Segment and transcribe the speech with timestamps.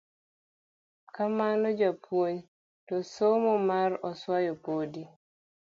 [1.15, 2.37] Kamano japuponj,
[2.87, 5.03] to somo mar oswayo podi….